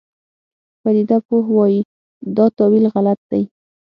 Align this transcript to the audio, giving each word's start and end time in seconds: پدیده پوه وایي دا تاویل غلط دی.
پدیده 0.81 1.17
پوه 1.27 1.45
وایي 1.55 1.81
دا 2.35 2.45
تاویل 2.57 2.85
غلط 2.95 3.19
دی. 3.31 3.43